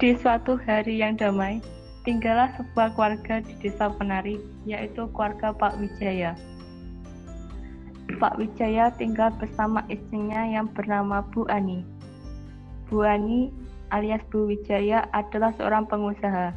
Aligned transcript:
Di 0.00 0.16
suatu 0.16 0.56
hari 0.64 0.96
yang 0.96 1.20
damai, 1.20 1.60
tinggallah 2.08 2.48
sebuah 2.56 2.96
keluarga 2.96 3.44
di 3.44 3.52
desa 3.60 3.92
Penari, 3.92 4.40
yaitu 4.64 5.04
keluarga 5.12 5.52
Pak 5.52 5.76
Wijaya. 5.76 6.32
Pak 8.16 8.40
Wijaya 8.40 8.96
tinggal 8.96 9.28
bersama 9.36 9.84
istrinya 9.92 10.40
yang 10.48 10.72
bernama 10.72 11.20
Bu 11.28 11.44
Ani. 11.52 11.84
Bu 12.88 13.04
Ani 13.04 13.52
alias 13.92 14.24
Bu 14.32 14.48
Wijaya 14.48 15.04
adalah 15.12 15.52
seorang 15.60 15.84
pengusaha. 15.84 16.56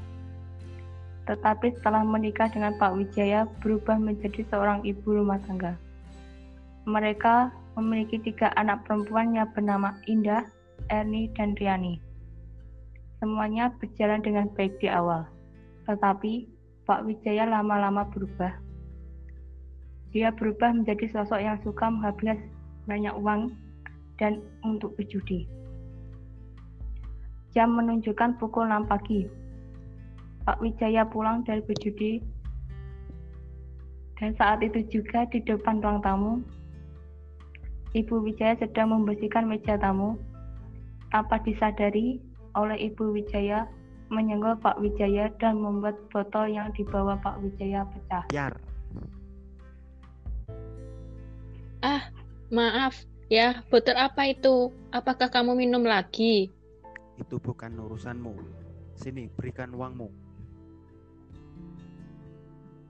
Tetapi 1.28 1.76
setelah 1.76 2.08
menikah 2.08 2.48
dengan 2.48 2.80
Pak 2.80 2.96
Wijaya 2.96 3.44
berubah 3.60 4.00
menjadi 4.00 4.48
seorang 4.56 4.88
ibu 4.88 5.20
rumah 5.20 5.44
tangga. 5.44 5.76
Mereka 6.88 7.52
memiliki 7.76 8.24
tiga 8.24 8.56
anak 8.56 8.88
perempuan 8.88 9.36
yang 9.36 9.52
bernama 9.52 10.00
Indah, 10.08 10.48
Erni, 10.88 11.28
dan 11.36 11.60
Riani. 11.60 12.13
Semuanya 13.24 13.72
berjalan 13.80 14.20
dengan 14.20 14.52
baik 14.52 14.84
di 14.84 14.92
awal. 14.92 15.24
Tetapi 15.88 16.44
Pak 16.84 17.08
Wijaya 17.08 17.48
lama-lama 17.48 18.04
berubah. 18.12 18.52
Dia 20.12 20.28
berubah 20.36 20.76
menjadi 20.76 21.08
sosok 21.08 21.40
yang 21.40 21.56
suka 21.64 21.88
menghabiskan 21.88 22.52
banyak 22.84 23.16
uang 23.16 23.56
dan 24.20 24.44
untuk 24.68 24.92
berjudi. 25.00 25.48
Jam 27.56 27.72
menunjukkan 27.80 28.44
pukul 28.44 28.68
6 28.68 28.92
pagi. 28.92 29.32
Pak 30.44 30.60
Wijaya 30.60 31.08
pulang 31.08 31.48
dari 31.48 31.64
berjudi 31.64 32.20
dan 34.20 34.36
saat 34.36 34.60
itu 34.68 34.84
juga 34.92 35.24
di 35.32 35.40
depan 35.48 35.80
ruang 35.80 36.04
tamu, 36.04 36.44
Ibu 37.96 38.20
Wijaya 38.20 38.60
sedang 38.60 38.92
membersihkan 38.92 39.48
meja 39.48 39.80
tamu. 39.80 40.20
Tanpa 41.08 41.40
disadari, 41.46 42.18
oleh 42.54 42.78
Ibu 42.90 43.14
Wijaya 43.14 43.66
menyenggol 44.14 44.54
Pak 44.62 44.78
Wijaya 44.78 45.34
dan 45.42 45.58
membuat 45.58 45.98
botol 46.14 46.54
yang 46.54 46.70
dibawa 46.78 47.18
Pak 47.20 47.42
Wijaya 47.42 47.86
pecah. 47.90 48.24
Biar. 48.30 48.54
Ah, 51.84 52.08
maaf 52.54 53.04
ya, 53.28 53.66
botol 53.68 53.98
apa 53.98 54.30
itu? 54.30 54.70
Apakah 54.94 55.34
kamu 55.34 55.58
minum 55.58 55.84
lagi? 55.84 56.54
Itu 57.18 57.42
bukan 57.42 57.74
urusanmu. 57.76 58.38
Sini, 58.94 59.28
berikan 59.34 59.74
uangmu. 59.74 60.08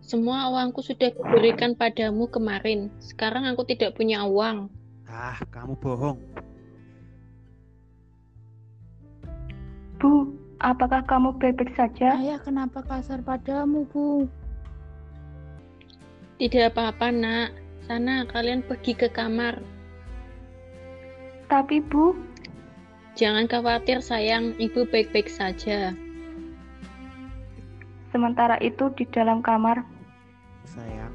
Semua 0.03 0.51
uangku 0.51 0.83
sudah 0.83 1.15
diberikan 1.15 1.79
padamu 1.79 2.27
kemarin. 2.27 2.91
Sekarang 2.99 3.47
aku 3.47 3.63
tidak 3.63 3.95
punya 3.95 4.27
uang. 4.27 4.67
Ah, 5.07 5.39
kamu 5.47 5.79
bohong. 5.79 6.19
Bu, 10.03 10.35
apakah 10.59 10.99
kamu 11.07 11.31
baik-baik 11.39 11.71
saja? 11.79 12.19
Ayah 12.19 12.35
kenapa 12.43 12.83
kasar 12.83 13.23
padamu, 13.23 13.87
Bu? 13.87 14.27
Tidak 16.43 16.75
apa-apa, 16.75 17.07
nak. 17.07 17.55
Sana, 17.87 18.27
kalian 18.27 18.67
pergi 18.67 18.99
ke 18.99 19.07
kamar. 19.07 19.63
Tapi 21.47 21.79
Bu, 21.79 22.19
Jangan 23.13 23.47
khawatir, 23.47 24.03
sayang. 24.03 24.57
Ibu 24.59 24.89
baik-baik 24.91 25.31
saja. 25.31 25.95
sementara 28.13 28.61
itu 28.61 28.93
di 28.93 29.09
dalam 29.09 29.41
kamar, 29.41 29.81
Sayang, 30.69 31.09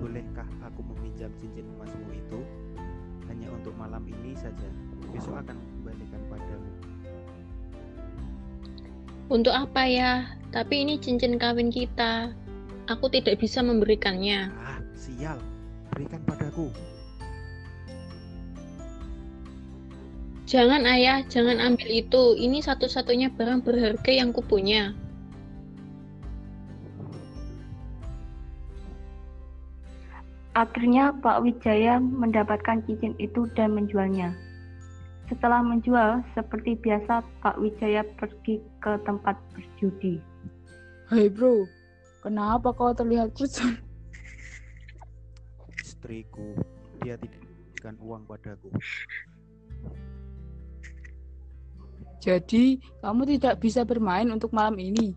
bolehkah 0.00 0.48
aku 0.64 0.80
meminjam 0.80 1.28
cincin 1.36 1.68
emasmu 1.76 2.08
itu? 2.16 2.40
Hanya 3.28 3.52
untuk 3.52 3.76
malam 3.76 4.06
ini 4.08 4.32
saja. 4.32 4.68
Besok 5.12 5.36
akan 5.36 5.56
kembalikan 5.60 6.22
padamu. 6.32 6.89
Untuk 9.30 9.54
apa 9.54 9.86
ya? 9.86 10.26
Tapi 10.50 10.82
ini 10.82 10.98
cincin 10.98 11.38
kawin 11.38 11.70
kita. 11.70 12.34
Aku 12.90 13.06
tidak 13.06 13.38
bisa 13.38 13.62
memberikannya. 13.62 14.50
Ah, 14.58 14.82
sial. 14.98 15.38
Berikan 15.94 16.18
padaku. 16.26 16.74
Jangan 20.50 20.82
ayah, 20.90 21.22
jangan 21.30 21.62
ambil 21.62 21.86
itu. 21.86 22.34
Ini 22.34 22.58
satu-satunya 22.58 23.30
barang 23.38 23.62
berharga 23.62 24.10
yang 24.10 24.34
kupunya. 24.34 24.98
akhirnya 30.60 31.14
Pak 31.24 31.40
Wijaya 31.46 31.96
mendapatkan 32.02 32.84
cincin 32.84 33.16
itu 33.16 33.48
dan 33.56 33.72
menjualnya. 33.72 34.34
Setelah 35.30 35.62
menjual, 35.62 36.26
seperti 36.34 36.74
biasa 36.82 37.22
Pak 37.38 37.62
Wijaya 37.62 38.02
pergi 38.18 38.58
ke 38.82 38.98
tempat 39.06 39.38
berjudi. 39.54 40.18
Hai 41.06 41.30
bro, 41.30 41.70
kenapa 42.18 42.74
kau 42.74 42.90
terlihat 42.90 43.30
kusut? 43.38 43.78
Istriku, 45.78 46.58
dia 46.98 47.14
tidak 47.14 47.46
memberikan 47.46 47.94
uang 48.02 48.22
padaku. 48.26 48.74
Jadi, 52.18 52.82
kamu 52.98 53.22
tidak 53.38 53.62
bisa 53.62 53.86
bermain 53.86 54.26
untuk 54.34 54.50
malam 54.50 54.74
ini. 54.82 55.14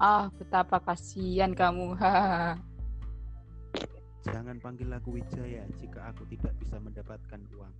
Ah, 0.00 0.32
betapa 0.40 0.80
kasihan 0.80 1.52
kamu. 1.52 2.00
Hahaha. 2.00 2.56
Jangan 4.24 4.56
panggil 4.56 4.88
aku 4.88 5.20
Wijaya 5.20 5.68
jika 5.76 6.08
aku 6.08 6.24
tidak 6.32 6.56
bisa 6.56 6.80
mendapatkan 6.80 7.40
uang. 7.52 7.72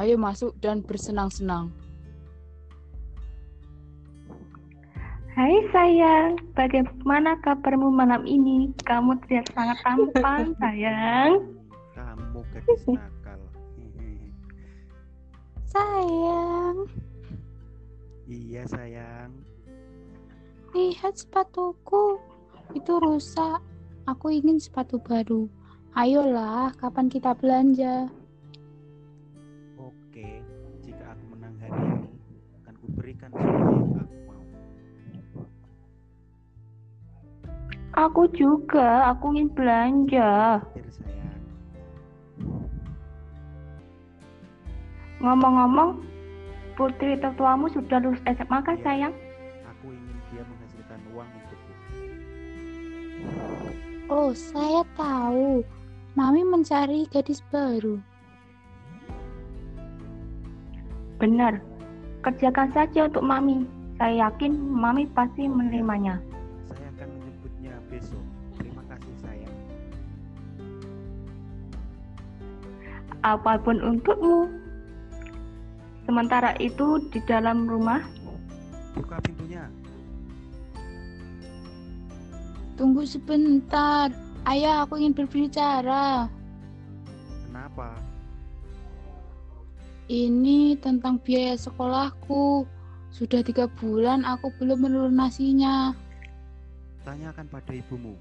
Ayo 0.00 0.16
masuk 0.16 0.56
dan 0.56 0.80
bersenang-senang. 0.80 1.68
Hai 5.32 5.64
sayang, 5.72 6.40
bagaimana 6.56 7.36
kabarmu 7.44 7.92
malam 7.92 8.24
ini? 8.24 8.72
Kamu 8.88 9.20
terlihat 9.24 9.52
sangat 9.52 9.80
tampan 9.84 10.52
sayang. 10.60 11.44
Kamu 11.92 12.40
gadis 12.52 12.84
nakal. 12.88 13.40
Sayang, 15.72 16.84
iya 18.28 18.60
sayang. 18.68 19.32
lihat 20.76 21.16
sepatuku. 21.16 22.20
Itu 22.76 23.00
rusak. 23.00 23.64
Aku 24.04 24.28
ingin 24.28 24.60
sepatu 24.60 25.00
baru. 25.00 25.48
Ayolah, 25.96 26.76
kapan 26.76 27.08
kita 27.08 27.32
belanja? 27.32 28.12
Yang 33.22 33.30
aku 33.30 33.46
mau. 33.46 34.42
Aku 37.92 38.22
juga, 38.34 39.14
aku 39.14 39.36
ingin 39.36 39.48
belanja. 39.54 40.58
Ngomong-ngomong, 45.22 46.02
putri 46.74 47.14
tertuamu 47.20 47.70
sudah 47.70 48.02
lulus 48.02 48.18
SMA 48.26 48.58
kan 48.66 48.76
sayang? 48.82 49.14
Aku 49.70 49.94
ingin 49.94 50.18
dia 50.34 50.42
menghasilkan 50.42 50.98
uang 51.14 51.28
untukku. 51.30 51.72
Oh, 54.10 54.34
saya 54.34 54.82
tahu. 54.98 55.62
Mami 56.12 56.42
mencari 56.44 57.06
gadis 57.08 57.40
baru. 57.48 58.02
Benar, 61.22 61.62
kerjakan 62.22 62.70
saja 62.70 63.10
untuk 63.10 63.26
Mami. 63.26 63.66
Saya 63.98 64.30
yakin 64.30 64.54
Mami 64.56 65.10
pasti 65.10 65.50
menerimanya. 65.50 66.22
Saya 66.70 66.88
akan 66.96 67.08
menyebutnya 67.18 67.74
besok. 67.90 68.24
Terima 68.56 68.82
kasih 68.86 69.14
sayang. 69.20 69.56
Apa 73.26 73.58
pun 73.60 73.82
untukmu. 73.82 74.48
Sementara 76.02 76.58
itu 76.58 76.98
di 77.14 77.22
dalam 77.30 77.70
rumah, 77.70 78.02
Buka 78.92 79.16
pintunya. 79.24 79.64
Tunggu 82.76 83.08
sebentar. 83.08 84.12
Ayah, 84.44 84.84
aku 84.84 85.00
ingin 85.00 85.14
berbicara. 85.16 86.28
Kenapa? 87.48 88.11
Ini 90.10 90.74
tentang 90.82 91.22
biaya 91.22 91.54
sekolahku. 91.54 92.66
Sudah 93.12 93.44
tiga 93.44 93.68
bulan 93.78 94.26
aku 94.26 94.50
belum 94.58 94.88
melunasinya. 94.88 95.94
Tanyakan 97.06 97.46
pada 97.46 97.70
ibumu. 97.76 98.18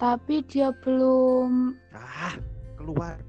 Tapi 0.00 0.40
dia 0.48 0.72
belum... 0.80 1.76
Ah, 1.92 2.32
keluar. 2.78 3.20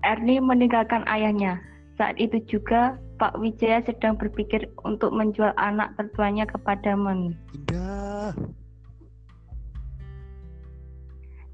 Erni 0.00 0.42
meninggalkan 0.42 1.06
ayahnya. 1.06 1.69
Saat 2.00 2.16
itu 2.16 2.40
juga 2.48 2.96
Pak 3.20 3.36
Wijaya 3.36 3.84
sedang 3.84 4.16
berpikir 4.16 4.72
untuk 4.88 5.12
menjual 5.12 5.52
anak 5.60 5.92
tertuanya 6.00 6.48
kepada 6.48 6.96
Mami. 6.96 7.36
Indah. 7.52 8.32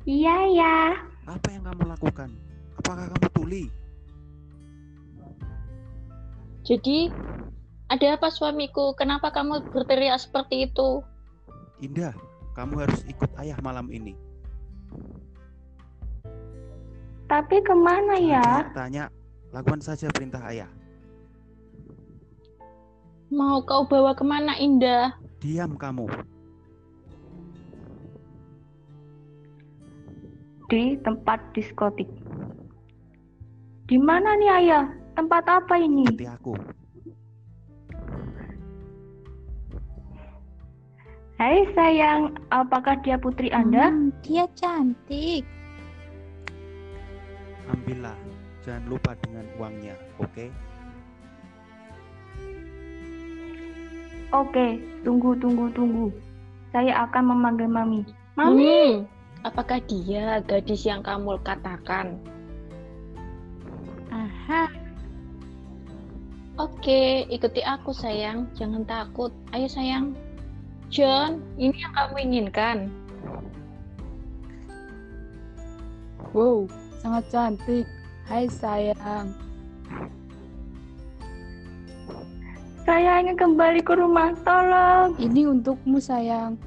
Iya 0.07 0.37
ya. 0.55 0.79
apa 1.27 1.51
yang 1.51 1.67
kamu 1.67 1.91
lakukan? 1.91 2.31
Apakah 2.79 3.11
kamu 3.11 3.27
tuli? 3.35 3.65
Jadi, 6.63 7.11
ada 7.91 8.15
apa 8.15 8.31
suamiku? 8.31 8.95
Kenapa 8.95 9.35
kamu 9.35 9.67
berteriak 9.75 10.23
seperti 10.23 10.71
itu? 10.71 11.03
Indah, 11.83 12.15
kamu 12.55 12.87
harus 12.87 13.03
ikut 13.11 13.35
ayah 13.43 13.59
malam 13.67 13.91
ini. 13.91 14.15
Tapi 17.27 17.59
ke 17.67 17.75
mana 17.75 18.15
ya? 18.23 18.71
Tanya, 18.71 19.11
tanya, 19.11 19.26
lakukan 19.55 19.83
saja 19.83 20.11
perintah 20.11 20.43
ayah. 20.51 20.71
Mau 23.31 23.59
kau 23.67 23.83
bawa 23.87 24.15
ke 24.15 24.23
mana, 24.23 24.55
Indah? 24.59 25.15
Diam 25.43 25.75
kamu. 25.75 26.07
Di 30.67 30.99
tempat 31.03 31.43
diskotik. 31.55 32.11
Di 33.87 33.99
mana 33.99 34.35
nih 34.39 34.51
ayah? 34.63 34.87
Tempat 35.15 35.45
apa 35.47 35.75
ini? 35.79 36.07
Ikuti 36.07 36.27
aku. 36.27 36.55
Hai 41.37 41.69
sayang, 41.77 42.33
apakah 42.49 42.97
dia 43.05 43.21
putri 43.21 43.53
Anda? 43.53 43.93
Hmm, 43.93 44.09
dia 44.25 44.49
cantik. 44.57 45.45
Ambillah. 47.69 48.26
Jangan 48.67 48.85
lupa 48.91 49.15
dengan 49.23 49.47
uangnya, 49.63 49.95
oke? 50.19 50.51
Oke, 54.35 54.67
tunggu, 55.07 55.39
tunggu, 55.39 55.71
tunggu. 55.71 56.11
Saya 56.75 57.07
akan 57.07 57.31
memanggil 57.31 57.71
Mami. 57.71 58.03
Mami, 58.35 58.67
Hmm, 58.67 59.07
apakah 59.47 59.79
dia 59.87 60.43
gadis 60.43 60.83
yang 60.83 60.99
kamu 61.01 61.39
katakan? 61.47 62.19
Aha, 64.11 64.67
Oke, 66.57 67.29
ikuti 67.29 67.61
aku 67.61 67.93
sayang. 67.93 68.49
Jangan 68.57 68.83
takut. 68.89 69.29
Ayo 69.53 69.69
sayang. 69.69 70.17
John, 70.89 71.39
ini 71.61 71.77
yang 71.79 71.93
kamu 71.95 72.17
inginkan. 72.27 72.79
wow, 76.35 76.69
sangat 77.01 77.25
cantik. 77.33 77.87
Hai 78.27 78.51
sayang. 78.51 79.31
saya 82.83 83.23
ingin 83.23 83.39
kembali 83.39 83.87
ke 83.87 83.95
rumah. 83.95 84.35
Tolong. 84.43 85.15
Ini 85.15 85.47
untukmu 85.47 86.03
sayang. 86.03 86.59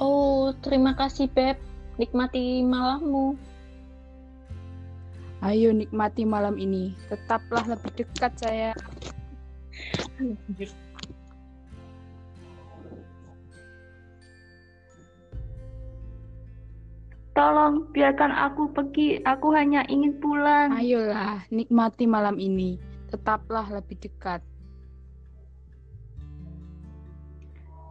Oh, 0.00 0.56
terima 0.64 0.96
kasih 0.96 1.28
Beb. 1.28 1.60
Nikmati 2.00 2.64
malammu. 2.64 3.36
Ayo 5.44 5.76
nikmati 5.76 6.24
malam 6.24 6.56
ini. 6.56 6.96
Tetaplah 7.12 7.68
lebih 7.68 7.92
dekat 7.92 8.32
saya. 8.40 8.72
Tolong, 17.42 17.90
biarkan 17.90 18.30
aku 18.30 18.70
pergi. 18.70 19.18
Aku 19.26 19.50
hanya 19.50 19.82
ingin 19.90 20.14
pulang. 20.22 20.78
Ayolah, 20.78 21.42
nikmati 21.50 22.06
malam 22.06 22.38
ini. 22.38 22.78
Tetaplah 23.10 23.66
lebih 23.66 23.98
dekat. 23.98 24.38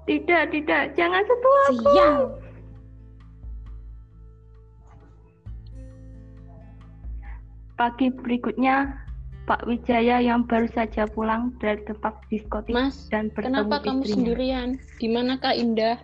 Tidak, 0.08 0.56
tidak. 0.56 0.96
Jangan 0.96 1.28
sentuh 1.28 1.56
aku. 1.68 1.84
Sial. 1.84 2.16
Pagi 7.76 8.08
berikutnya, 8.08 8.96
Pak 9.52 9.68
Wijaya 9.68 10.24
yang 10.24 10.48
baru 10.48 10.72
saja 10.72 11.12
pulang 11.12 11.52
dari 11.60 11.84
tempat 11.84 12.16
diskotik 12.32 12.72
Mas, 12.72 13.12
dan 13.12 13.28
bertemu 13.36 13.68
kenapa 13.68 13.76
kamu 13.84 14.00
istrinya. 14.00 14.16
sendirian? 14.16 14.68
Di 14.96 15.08
manakah 15.12 15.52
Indah? 15.52 15.98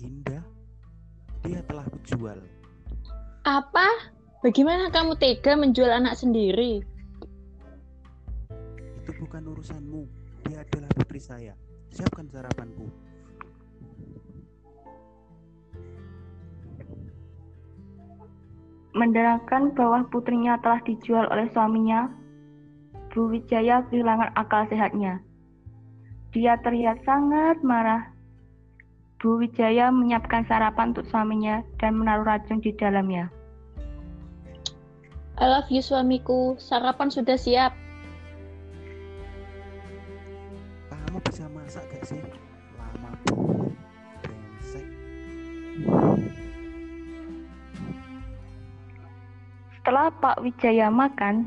Indah, 0.00 0.39
dia 1.44 1.60
telah 1.64 1.86
kujual. 1.88 2.38
Apa? 3.44 3.88
Bagaimana 4.40 4.88
kamu 4.88 5.20
tega 5.20 5.56
menjual 5.56 5.88
anak 5.92 6.16
sendiri? 6.16 6.80
Itu 9.00 9.10
bukan 9.20 9.42
urusanmu. 9.52 10.02
Dia 10.48 10.64
adalah 10.64 10.90
putri 10.96 11.20
saya. 11.20 11.52
Siapkan 11.92 12.28
sarapanku. 12.32 12.88
Mendengarkan 18.90 19.70
bahwa 19.76 20.02
putrinya 20.10 20.58
telah 20.58 20.82
dijual 20.82 21.28
oleh 21.30 21.46
suaminya, 21.54 22.10
Bu 23.14 23.30
Wijaya 23.30 23.86
kehilangan 23.86 24.34
akal 24.34 24.66
sehatnya. 24.66 25.22
Dia 26.34 26.58
terlihat 26.62 27.02
sangat 27.06 27.62
marah. 27.62 28.10
Bu 29.20 29.36
Wijaya 29.36 29.92
menyiapkan 29.92 30.48
sarapan 30.48 30.96
untuk 30.96 31.04
suaminya 31.12 31.60
dan 31.76 32.00
menaruh 32.00 32.24
racun 32.24 32.64
di 32.64 32.72
dalamnya. 32.72 33.28
I 35.36 35.44
love 35.44 35.68
you 35.68 35.84
suamiku. 35.84 36.56
Sarapan 36.56 37.12
sudah 37.12 37.36
siap. 37.36 37.76
Kamu 40.88 41.20
bisa 41.28 41.44
masak 41.52 41.84
gak 41.92 42.04
sih? 42.08 42.20
Lama 42.80 43.12
banget. 43.28 43.76
Brengsek. 44.24 44.86
Setelah 49.76 50.08
Pak 50.16 50.40
Wijaya 50.40 50.88
makan, 50.88 51.44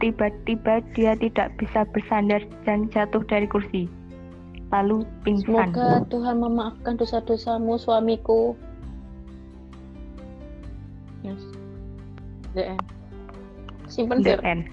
tiba-tiba 0.00 0.80
dia 0.96 1.12
tidak 1.20 1.52
bisa 1.60 1.84
bersandar 1.92 2.40
dan 2.64 2.88
jatuh 2.88 3.20
dari 3.28 3.44
kursi. 3.44 3.99
Lalu 4.70 5.02
pingsan. 5.26 5.74
Semoga 5.74 6.06
Tuhan 6.06 6.36
memaafkan 6.38 6.94
dosa-dosamu 6.94 7.74
suamiku. 7.74 8.54
Yes. 11.26 11.42
End. 12.54 12.82
Simpen 13.90 14.22
end. 14.22 14.70